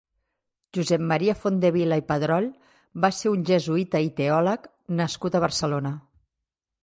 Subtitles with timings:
[0.77, 2.47] Josep Maria Fondevila i Padrol
[3.05, 4.67] va ser un jesuïta i teòleg
[5.01, 5.93] nascut a Barcelona.